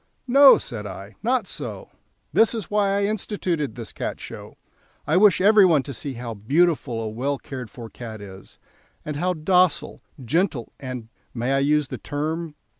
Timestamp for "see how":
5.93-6.33